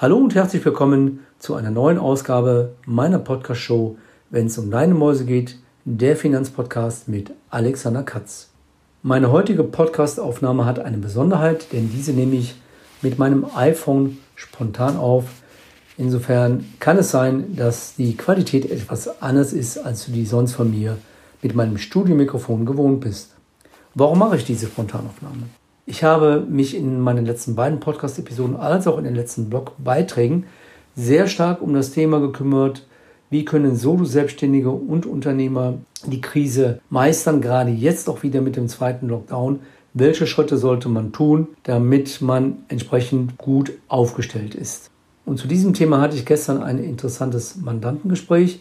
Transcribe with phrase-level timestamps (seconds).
[0.00, 3.96] Hallo und herzlich willkommen zu einer neuen Ausgabe meiner Podcast-Show,
[4.30, 8.50] wenn es um deine Mäuse geht, der Finanzpodcast mit Alexander Katz.
[9.02, 12.54] Meine heutige Podcast-Aufnahme hat eine Besonderheit, denn diese nehme ich
[13.02, 15.24] mit meinem iPhone spontan auf.
[15.96, 20.70] Insofern kann es sein, dass die Qualität etwas anders ist, als du die sonst von
[20.70, 20.96] mir
[21.42, 23.34] mit meinem Studiomikrofon gewohnt bist.
[23.96, 25.48] Warum mache ich diese Spontanaufnahme?
[25.90, 30.44] Ich habe mich in meinen letzten beiden Podcast-Episoden als auch in den letzten Blog-Beiträgen
[30.94, 32.86] sehr stark um das Thema gekümmert,
[33.30, 39.08] wie können Solo-Selbstständige und Unternehmer die Krise meistern, gerade jetzt auch wieder mit dem zweiten
[39.08, 39.60] Lockdown.
[39.94, 44.90] Welche Schritte sollte man tun, damit man entsprechend gut aufgestellt ist?
[45.24, 48.60] Und zu diesem Thema hatte ich gestern ein interessantes Mandantengespräch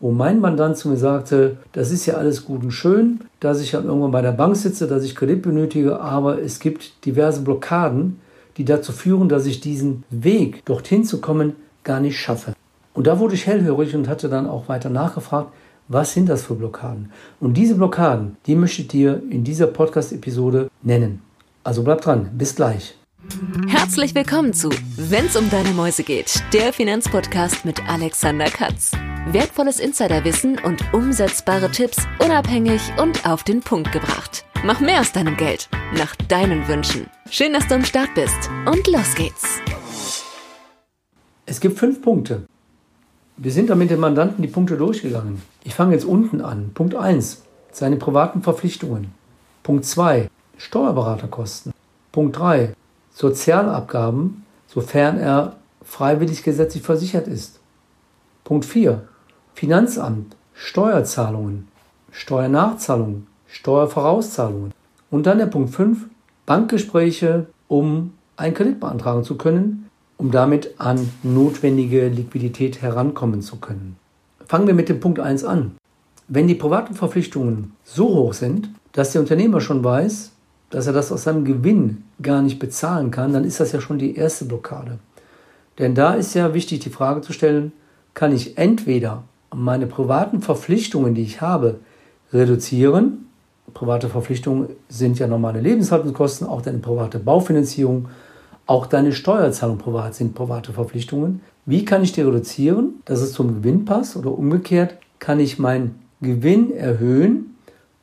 [0.00, 3.72] wo mein Mandant zu mir sagte, das ist ja alles gut und schön, dass ich
[3.72, 8.20] dann irgendwann bei der Bank sitze, dass ich Kredit benötige, aber es gibt diverse Blockaden,
[8.56, 12.54] die dazu führen, dass ich diesen Weg dorthin zu kommen gar nicht schaffe.
[12.94, 15.52] Und da wurde ich hellhörig und hatte dann auch weiter nachgefragt,
[15.88, 17.10] was sind das für Blockaden?
[17.40, 21.22] Und diese Blockaden, die möchte ich dir in dieser Podcast-Episode nennen.
[21.64, 22.94] Also bleib dran, bis gleich.
[23.68, 28.92] Herzlich willkommen zu Wenn's um deine Mäuse geht, der Finanzpodcast mit Alexander Katz.
[29.26, 34.44] Wertvolles Insiderwissen und umsetzbare Tipps unabhängig und auf den Punkt gebracht.
[34.64, 37.08] Mach mehr aus deinem Geld, nach deinen Wünschen.
[37.30, 39.60] Schön, dass du am Start bist und los geht's.
[41.44, 42.46] Es gibt fünf Punkte.
[43.36, 45.42] Wir sind da mit dem Mandanten die Punkte durchgegangen.
[45.62, 46.70] Ich fange jetzt unten an.
[46.72, 47.42] Punkt 1.
[47.70, 49.12] Seine privaten Verpflichtungen.
[49.62, 50.28] Punkt 2.
[50.56, 51.72] Steuerberaterkosten.
[52.12, 52.72] Punkt 3.
[53.12, 57.60] Sozialabgaben, sofern er freiwillig gesetzlich versichert ist.
[58.48, 59.02] Punkt 4.
[59.52, 61.68] Finanzamt, Steuerzahlungen,
[62.10, 64.72] Steuernachzahlungen, Steuervorauszahlungen.
[65.10, 66.06] Und dann der Punkt 5,
[66.46, 73.96] Bankgespräche, um einen Kredit beantragen zu können, um damit an notwendige Liquidität herankommen zu können.
[74.46, 75.72] Fangen wir mit dem Punkt 1 an.
[76.26, 80.32] Wenn die privaten Verpflichtungen so hoch sind, dass der Unternehmer schon weiß,
[80.70, 83.98] dass er das aus seinem Gewinn gar nicht bezahlen kann, dann ist das ja schon
[83.98, 85.00] die erste Blockade.
[85.78, 87.72] Denn da ist ja wichtig, die Frage zu stellen,
[88.18, 89.22] kann ich entweder
[89.54, 91.76] meine privaten Verpflichtungen, die ich habe,
[92.32, 93.28] reduzieren.
[93.74, 98.08] Private Verpflichtungen sind ja normale Lebenshaltungskosten, auch deine private Baufinanzierung,
[98.66, 101.42] auch deine Steuerzahlung privat sind private Verpflichtungen.
[101.64, 106.00] Wie kann ich die reduzieren, dass es zum Gewinn passt oder umgekehrt kann ich meinen
[106.20, 107.54] Gewinn erhöhen,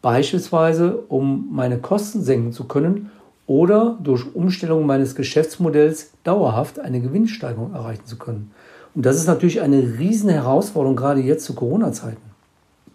[0.01, 3.11] beispielsweise um meine Kosten senken zu können
[3.47, 8.51] oder durch Umstellung meines Geschäftsmodells dauerhaft eine Gewinnsteigerung erreichen zu können.
[8.95, 12.21] Und das ist natürlich eine riesen Herausforderung, gerade jetzt zu Corona-Zeiten.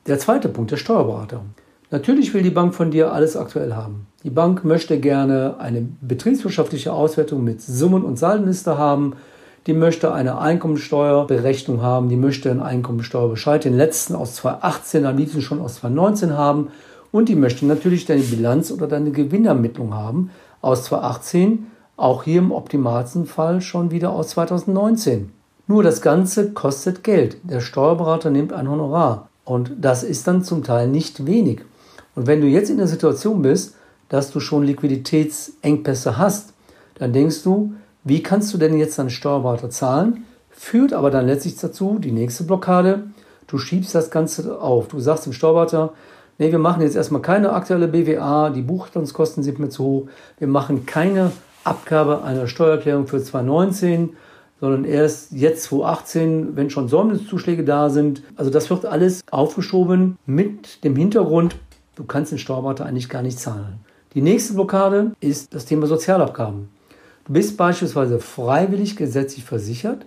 [0.06, 1.42] Der zweite Punkt, der Steuerberater.
[1.90, 4.06] Natürlich will die Bank von dir alles aktuell haben.
[4.22, 9.14] Die Bank möchte gerne eine betriebswirtschaftliche Auswertung mit Summen und Saldenliste haben.
[9.66, 12.08] Die möchte eine Einkommensteuerberechnung haben.
[12.08, 16.68] Die möchte einen Einkommensteuerbescheid, den letzten aus 2018, am liebsten schon aus 2019 haben.
[17.12, 20.30] Und die möchte natürlich deine Bilanz oder deine Gewinnermittlung haben
[20.62, 25.32] aus 2018, auch hier im optimalsten Fall schon wieder aus 2019.
[25.70, 27.36] Nur das Ganze kostet Geld.
[27.44, 29.28] Der Steuerberater nimmt ein Honorar.
[29.44, 31.60] Und das ist dann zum Teil nicht wenig.
[32.16, 33.76] Und wenn du jetzt in der Situation bist,
[34.08, 36.54] dass du schon Liquiditätsengpässe hast,
[36.98, 37.72] dann denkst du,
[38.02, 40.24] wie kannst du denn jetzt deinen Steuerberater zahlen?
[40.50, 43.04] Führt aber dann letztlich dazu, die nächste Blockade,
[43.46, 44.88] du schiebst das Ganze auf.
[44.88, 45.92] Du sagst dem Steuerberater,
[46.38, 50.08] nee, wir machen jetzt erstmal keine aktuelle BWA, die Buchhaltungskosten sind mir zu hoch,
[50.40, 51.30] wir machen keine
[51.62, 54.16] Abgabe einer Steuererklärung für 2019
[54.60, 58.22] sondern erst jetzt 2018, wenn schon Säumniszuschläge da sind.
[58.36, 61.56] Also das wird alles aufgeschoben mit dem Hintergrund,
[61.96, 63.80] du kannst den Steuerberater eigentlich gar nicht zahlen.
[64.14, 66.68] Die nächste Blockade ist das Thema Sozialabgaben.
[67.24, 70.04] Du bist beispielsweise freiwillig gesetzlich versichert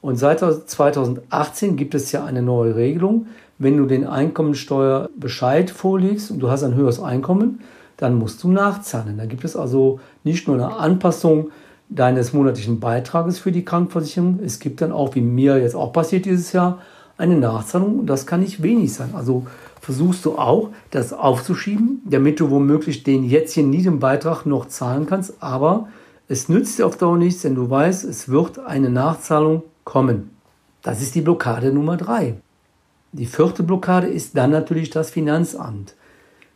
[0.00, 3.26] und seit 2018 gibt es ja eine neue Regelung.
[3.58, 7.60] Wenn du den Einkommensteuerbescheid vorlegst und du hast ein höheres Einkommen,
[7.98, 9.18] dann musst du nachzahlen.
[9.18, 11.50] Da gibt es also nicht nur eine Anpassung
[11.94, 14.40] deines monatlichen Beitrages für die Krankenversicherung.
[14.44, 16.78] Es gibt dann auch, wie mir jetzt auch passiert dieses Jahr,
[17.18, 19.10] eine Nachzahlung und das kann nicht wenig sein.
[19.14, 19.46] Also
[19.80, 25.06] versuchst du auch, das aufzuschieben, damit du womöglich den jetzt hier niedrigen Beitrag noch zahlen
[25.06, 25.42] kannst.
[25.42, 25.88] Aber
[26.28, 30.30] es nützt dir auf Dauer nichts, denn du weißt, es wird eine Nachzahlung kommen.
[30.82, 32.34] Das ist die Blockade Nummer drei.
[33.12, 35.94] Die vierte Blockade ist dann natürlich das Finanzamt.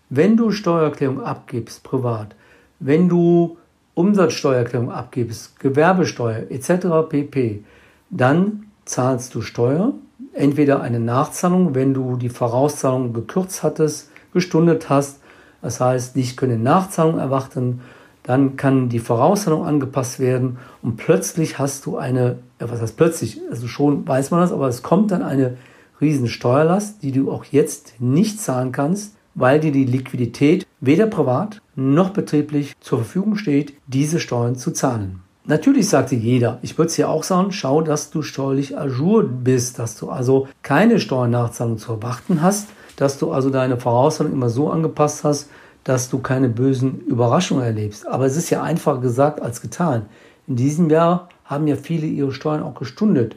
[0.09, 2.35] Wenn du Steuererklärung abgibst, privat,
[2.79, 3.59] wenn du
[3.97, 7.09] Umsatzsteuererklärung abgibst, Gewerbesteuer etc.
[7.09, 7.65] pp.,
[8.11, 9.95] dann zahlst du Steuer,
[10.35, 15.21] entweder eine Nachzahlung, wenn du die Vorauszahlung gekürzt hattest, gestundet hast,
[15.63, 17.81] das heißt, dich können Nachzahlungen erwarten,
[18.23, 23.41] dann kann die Voraussetzung angepasst werden und plötzlich hast du eine, ja, was heißt plötzlich,
[23.51, 25.57] also schon weiß man das, aber es kommt dann eine
[26.03, 31.63] riesen Steuerlast, die du auch jetzt nicht zahlen kannst, weil dir die Liquidität weder privat
[31.77, 35.21] noch betrieblich zur Verfügung steht, diese Steuern zu zahlen.
[35.45, 39.79] Natürlich sagte jeder, ich würde es ja auch sagen, schau, dass du steuerlich ajour bist,
[39.79, 44.71] dass du also keine Steuernachzahlung zu erwarten hast, dass du also deine Voraussetzungen immer so
[44.71, 45.49] angepasst hast,
[45.85, 48.09] dass du keine bösen Überraschungen erlebst.
[48.09, 50.07] Aber es ist ja einfacher gesagt als getan.
[50.49, 53.37] In diesem Jahr haben ja viele ihre Steuern auch gestundet.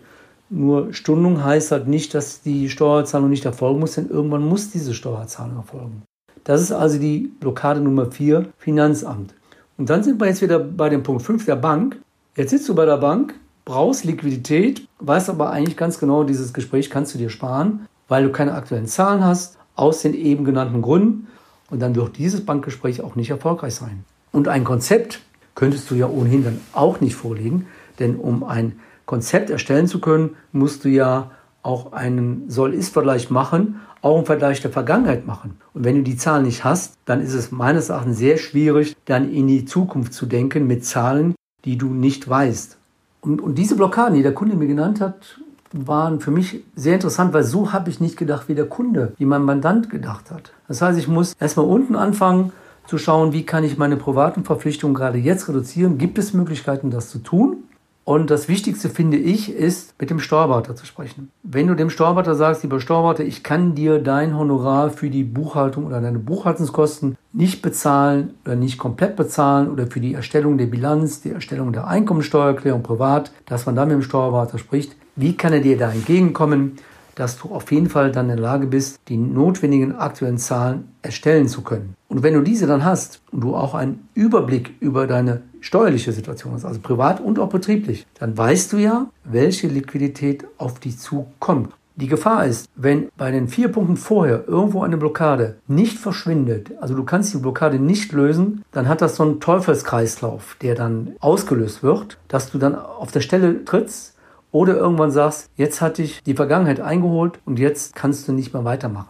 [0.50, 4.96] Nur Stundung heißt halt nicht, dass die Steuerzahlung nicht erfolgen muss, denn irgendwann muss diese
[4.96, 6.02] Steuerzahlung erfolgen.
[6.50, 9.36] Das ist also die Blockade Nummer 4, Finanzamt.
[9.78, 12.00] Und dann sind wir jetzt wieder bei dem Punkt 5 der Bank.
[12.36, 13.36] Jetzt sitzt du bei der Bank,
[13.66, 18.32] brauchst Liquidität, weißt aber eigentlich ganz genau, dieses Gespräch kannst du dir sparen, weil du
[18.32, 21.28] keine aktuellen Zahlen hast, aus den eben genannten Gründen.
[21.70, 24.04] Und dann wird dieses Bankgespräch auch nicht erfolgreich sein.
[24.32, 25.20] Und ein Konzept
[25.54, 27.68] könntest du ja ohnehin dann auch nicht vorlegen,
[28.00, 31.30] denn um ein Konzept erstellen zu können, musst du ja
[31.70, 35.60] auch einen Soll-Ist-Vergleich machen, auch einen Vergleich der Vergangenheit machen.
[35.76, 39.32] Und wenn du die Zahlen nicht hast, dann ist es meines Erachtens sehr schwierig, dann
[39.32, 41.36] in die Zukunft zu denken mit Zahlen,
[41.66, 42.78] die du nicht weißt.
[43.22, 45.40] Und, und diese Blockaden, die der Kunde mir genannt hat,
[45.72, 49.26] waren für mich sehr interessant, weil so habe ich nicht gedacht wie der Kunde, wie
[49.26, 50.54] mein Mandant gedacht hat.
[50.68, 52.52] Das heißt, ich muss erstmal unten anfangen
[52.88, 56.00] zu schauen, wie kann ich meine privaten Verpflichtungen gerade jetzt reduzieren.
[56.00, 57.66] Gibt es Möglichkeiten, das zu tun?
[58.04, 61.30] Und das Wichtigste finde ich, ist, mit dem Steuerberater zu sprechen.
[61.44, 65.86] Wenn du dem Steuerberater sagst, lieber Steuerberater, ich kann dir dein Honorar für die Buchhaltung
[65.86, 71.22] oder deine Buchhaltungskosten nicht bezahlen oder nicht komplett bezahlen oder für die Erstellung der Bilanz,
[71.22, 75.62] die Erstellung der Einkommensteuererklärung privat, dass man da mit dem Steuerberater spricht, wie kann er
[75.62, 76.78] dir da entgegenkommen?
[77.20, 81.50] dass du auf jeden Fall dann in der Lage bist, die notwendigen aktuellen Zahlen erstellen
[81.50, 81.96] zu können.
[82.08, 86.54] Und wenn du diese dann hast und du auch einen Überblick über deine steuerliche Situation
[86.54, 91.74] hast, also privat und auch betrieblich, dann weißt du ja, welche Liquidität auf dich zukommt.
[91.96, 96.96] Die Gefahr ist, wenn bei den vier Punkten vorher irgendwo eine Blockade nicht verschwindet, also
[96.96, 101.84] du kannst die Blockade nicht lösen, dann hat das so einen Teufelskreislauf, der dann ausgelöst
[101.84, 104.16] wird, dass du dann auf der Stelle trittst
[104.54, 108.64] oder irgendwann sagst, jetzt hat dich die Vergangenheit eingeholt und jetzt kannst du nicht mehr
[108.64, 109.10] weitermachen.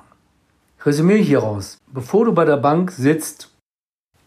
[0.83, 1.77] Resümee hieraus.
[1.93, 3.51] Bevor du bei der Bank sitzt,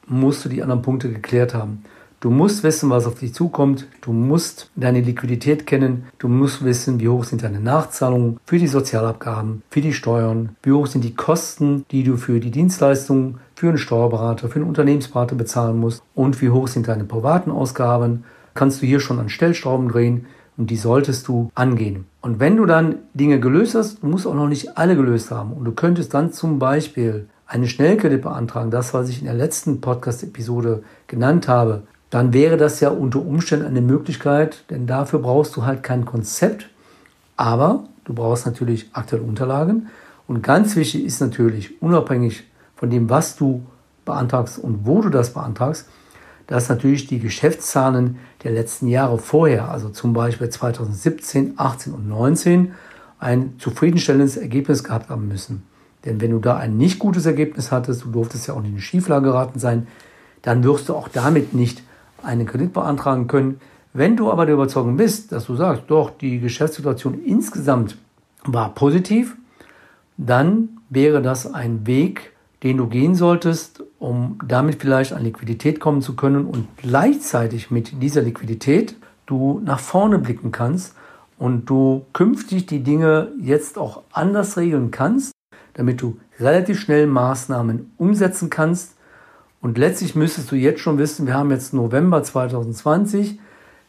[0.06, 1.84] musst du die anderen Punkte geklärt haben.
[2.22, 3.88] Du musst wissen, was auf dich zukommt.
[4.00, 6.04] Du musst deine Liquidität kennen.
[6.20, 10.70] Du musst wissen, wie hoch sind deine Nachzahlungen für die Sozialabgaben, für die Steuern, wie
[10.70, 15.34] hoch sind die Kosten, die du für die Dienstleistungen, für einen Steuerberater, für einen Unternehmensberater
[15.34, 18.22] bezahlen musst und wie hoch sind deine privaten Ausgaben.
[18.54, 20.26] Kannst du hier schon an Stellschrauben drehen?
[20.58, 22.04] und die solltest du angehen.
[22.20, 25.54] Und wenn du dann Dinge gelöst hast, du musst auch noch nicht alle gelöst haben.
[25.54, 29.80] Und du könntest dann zum Beispiel eine Schnellkredit beantragen, das, was ich in der letzten
[29.80, 35.64] Podcast-Episode genannt habe, dann wäre das ja unter Umständen eine Möglichkeit, denn dafür brauchst du
[35.64, 36.68] halt kein Konzept,
[37.38, 39.88] aber du brauchst natürlich aktuelle Unterlagen.
[40.26, 42.44] Und ganz wichtig ist natürlich, unabhängig
[42.76, 43.64] von dem, was du
[44.04, 45.88] beantragst und wo du das beantragst,
[46.48, 52.72] dass natürlich die Geschäftszahlen der letzten Jahre vorher, also zum Beispiel 2017, 18 und 19,
[53.20, 55.62] ein zufriedenstellendes Ergebnis gehabt haben müssen.
[56.04, 58.80] Denn wenn du da ein nicht gutes Ergebnis hattest, du durftest ja auch nicht in
[58.80, 59.86] Schieflage geraten sein,
[60.42, 61.82] dann wirst du auch damit nicht
[62.24, 63.60] einen Kredit beantragen können.
[63.92, 67.96] Wenn du aber der Überzeugung bist, dass du sagst, doch, die Geschäftssituation insgesamt
[68.44, 69.36] war positiv,
[70.16, 72.32] dann wäre das ein Weg,
[72.62, 78.02] den du gehen solltest, um damit vielleicht an Liquidität kommen zu können und gleichzeitig mit
[78.02, 78.96] dieser Liquidität
[79.26, 80.94] du nach vorne blicken kannst
[81.38, 85.32] und du künftig die Dinge jetzt auch anders regeln kannst,
[85.74, 88.96] damit du relativ schnell Maßnahmen umsetzen kannst.
[89.62, 93.38] Und letztlich müsstest du jetzt schon wissen, wir haben jetzt November 2020,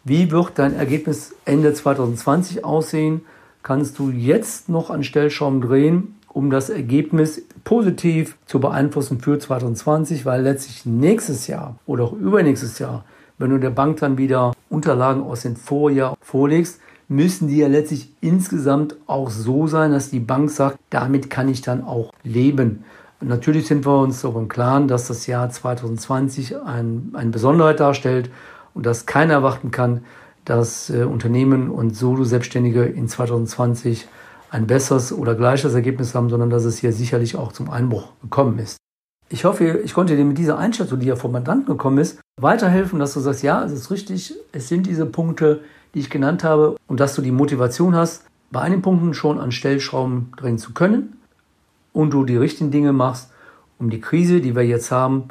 [0.05, 3.21] wie wird dein Ergebnis Ende 2020 aussehen?
[3.63, 10.25] Kannst du jetzt noch an Stellschrauben drehen um das Ergebnis positiv zu beeinflussen für 2020,
[10.25, 13.05] weil letztlich nächstes Jahr oder auch übernächstes Jahr,
[13.37, 18.11] wenn du der Bank dann wieder Unterlagen aus dem Vorjahr vorlegst, müssen die ja letztlich
[18.21, 22.83] insgesamt auch so sein, dass die Bank sagt, damit kann ich dann auch leben.
[23.23, 28.29] Natürlich sind wir uns darüber im Klaren, dass das Jahr 2020 ein, eine Besonderheit darstellt
[28.73, 30.03] und dass keiner erwarten kann,
[30.45, 34.07] dass äh, Unternehmen und Solo-Selbstständige in 2020
[34.49, 38.59] ein besseres oder gleiches Ergebnis haben, sondern dass es hier sicherlich auch zum Einbruch gekommen
[38.59, 38.77] ist.
[39.29, 42.99] Ich hoffe, ich konnte dir mit dieser Einschätzung, die ja vom Mandanten gekommen ist, weiterhelfen,
[42.99, 45.61] dass du sagst, ja, es ist richtig, es sind diese Punkte,
[45.95, 49.51] die ich genannt habe und dass du die Motivation hast, bei einigen Punkten schon an
[49.51, 51.17] Stellschrauben drehen zu können
[51.93, 53.31] und du die richtigen Dinge machst,
[53.79, 55.29] um die Krise, die wir jetzt haben,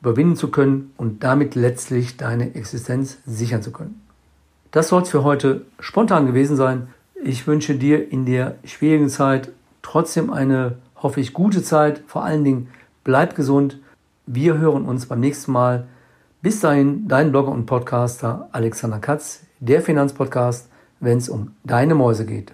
[0.00, 4.00] überwinden zu können und damit letztlich deine Existenz sichern zu können.
[4.70, 6.88] Das soll es für heute spontan gewesen sein.
[7.22, 9.50] Ich wünsche dir in der schwierigen Zeit
[9.82, 12.02] trotzdem eine, hoffe ich, gute Zeit.
[12.06, 12.68] Vor allen Dingen
[13.04, 13.78] bleib gesund.
[14.26, 15.86] Wir hören uns beim nächsten Mal.
[16.40, 22.24] Bis dahin, dein Blogger und Podcaster Alexander Katz, der Finanzpodcast, wenn es um deine Mäuse
[22.24, 22.52] geht.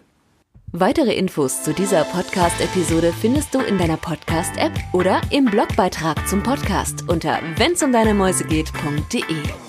[0.73, 7.08] Weitere Infos zu dieser Podcast-Episode findest du in deiner Podcast-App oder im Blogbeitrag zum Podcast
[7.08, 9.65] unter wennsumdeinemäusegeht.de.